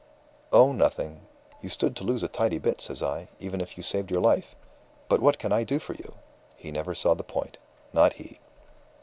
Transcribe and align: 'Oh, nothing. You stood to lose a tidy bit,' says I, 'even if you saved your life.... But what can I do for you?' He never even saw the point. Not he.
'Oh, 0.51 0.71
nothing. 0.71 1.27
You 1.61 1.69
stood 1.69 1.95
to 1.97 2.03
lose 2.03 2.23
a 2.23 2.27
tidy 2.27 2.57
bit,' 2.57 2.81
says 2.81 3.03
I, 3.03 3.27
'even 3.39 3.61
if 3.61 3.77
you 3.77 3.83
saved 3.83 4.09
your 4.09 4.19
life.... 4.19 4.55
But 5.07 5.21
what 5.21 5.37
can 5.37 5.51
I 5.53 5.63
do 5.63 5.77
for 5.77 5.93
you?' 5.93 6.15
He 6.55 6.71
never 6.71 6.93
even 6.93 6.99
saw 6.99 7.13
the 7.13 7.23
point. 7.23 7.57
Not 7.93 8.13
he. 8.13 8.39